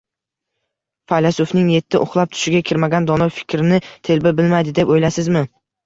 [1.13, 5.51] Faylasufning yeti uxlab tushiga kirmagan dono fikrni telba bilmaydi, deb o’ylaysizmi?